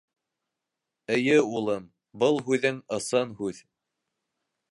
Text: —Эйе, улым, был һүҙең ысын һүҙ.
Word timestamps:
—Эйе, 1.17 1.35
улым, 1.59 1.85
был 2.23 2.41
һүҙең 2.49 2.81
ысын 2.99 3.37
һүҙ. 3.43 3.63